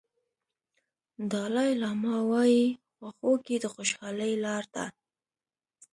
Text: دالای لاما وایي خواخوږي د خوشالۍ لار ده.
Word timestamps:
دالای 1.31 1.71
لاما 1.81 2.15
وایي 2.31 2.65
خواخوږي 2.95 3.57
د 3.61 3.65
خوشالۍ 3.73 4.33
لار 4.43 4.63
ده. 4.73 4.85